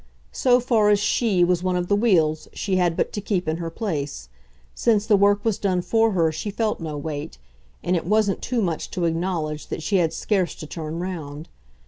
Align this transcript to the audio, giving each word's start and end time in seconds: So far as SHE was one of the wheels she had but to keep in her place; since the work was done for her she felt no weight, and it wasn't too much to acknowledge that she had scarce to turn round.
So 0.31 0.59
far 0.59 0.89
as 0.89 0.99
SHE 0.99 1.43
was 1.43 1.61
one 1.61 1.75
of 1.75 1.87
the 1.87 1.95
wheels 1.95 2.47
she 2.53 2.77
had 2.77 2.97
but 2.97 3.13
to 3.13 3.21
keep 3.21 3.47
in 3.47 3.57
her 3.57 3.69
place; 3.69 4.29
since 4.73 5.05
the 5.05 5.15
work 5.15 5.45
was 5.45 5.59
done 5.59 5.83
for 5.83 6.13
her 6.13 6.31
she 6.31 6.49
felt 6.49 6.79
no 6.79 6.97
weight, 6.97 7.37
and 7.83 7.95
it 7.95 8.07
wasn't 8.07 8.41
too 8.41 8.63
much 8.63 8.89
to 8.97 9.05
acknowledge 9.05 9.67
that 9.67 9.83
she 9.83 9.97
had 9.97 10.11
scarce 10.11 10.55
to 10.55 10.65
turn 10.65 10.97
round. 10.97 11.49